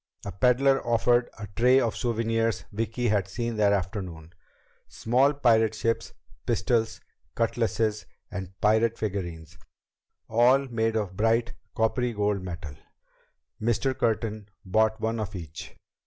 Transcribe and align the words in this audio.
A 0.25 0.31
peddler 0.31 0.83
offered 0.83 1.29
a 1.37 1.45
tray 1.55 1.79
of 1.79 1.91
the 1.93 1.97
souvenirs 1.99 2.65
Vicki 2.71 3.09
had 3.09 3.27
seen 3.27 3.55
that 3.57 3.71
afternoon 3.71 4.33
small 4.87 5.31
pirate 5.31 5.75
ships, 5.75 6.11
pistols, 6.47 7.01
cutlasses, 7.35 8.07
and 8.31 8.59
pirate 8.61 8.97
figurines, 8.97 9.59
all 10.27 10.67
made 10.67 10.95
of 10.95 11.15
bright 11.15 11.53
coppery 11.75 12.13
gold 12.13 12.41
metal. 12.41 12.73
Mr. 13.61 13.95
Curtin 13.95 14.49
bought 14.65 14.99
one 14.99 15.19
of 15.19 15.35
each. 15.35 15.75